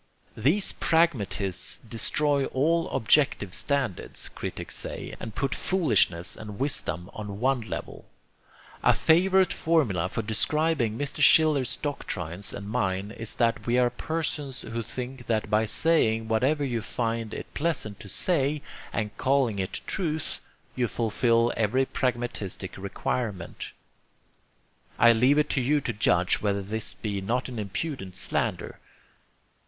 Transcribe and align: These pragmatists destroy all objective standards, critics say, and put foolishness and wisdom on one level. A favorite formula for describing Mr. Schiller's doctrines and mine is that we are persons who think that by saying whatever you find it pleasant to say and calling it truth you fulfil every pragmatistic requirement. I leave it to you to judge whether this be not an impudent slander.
These 0.35 0.71
pragmatists 0.71 1.77
destroy 1.77 2.45
all 2.45 2.89
objective 2.89 3.53
standards, 3.53 4.29
critics 4.29 4.75
say, 4.75 5.15
and 5.19 5.35
put 5.35 5.53
foolishness 5.53 6.35
and 6.35 6.57
wisdom 6.57 7.11
on 7.13 7.39
one 7.39 7.61
level. 7.61 8.05
A 8.81 8.93
favorite 8.93 9.53
formula 9.53 10.09
for 10.09 10.23
describing 10.23 10.97
Mr. 10.97 11.21
Schiller's 11.21 11.75
doctrines 11.75 12.51
and 12.51 12.67
mine 12.67 13.11
is 13.11 13.35
that 13.35 13.67
we 13.67 13.77
are 13.77 13.91
persons 13.91 14.63
who 14.63 14.81
think 14.81 15.27
that 15.27 15.51
by 15.51 15.65
saying 15.65 16.27
whatever 16.27 16.65
you 16.65 16.81
find 16.81 17.31
it 17.31 17.53
pleasant 17.53 17.99
to 17.99 18.09
say 18.09 18.63
and 18.91 19.15
calling 19.19 19.59
it 19.59 19.81
truth 19.85 20.39
you 20.75 20.87
fulfil 20.87 21.53
every 21.55 21.85
pragmatistic 21.85 22.75
requirement. 22.75 23.71
I 24.97 25.11
leave 25.13 25.37
it 25.37 25.51
to 25.51 25.61
you 25.61 25.79
to 25.81 25.93
judge 25.93 26.41
whether 26.41 26.63
this 26.63 26.95
be 26.95 27.21
not 27.21 27.47
an 27.49 27.59
impudent 27.59 28.15
slander. 28.15 28.79